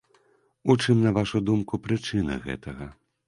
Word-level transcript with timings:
У 0.73 0.75
чым, 0.83 1.03
на 1.07 1.11
вашу 1.17 1.41
думку, 1.51 1.79
прычыны 1.85 2.39
гэтага? 2.49 2.89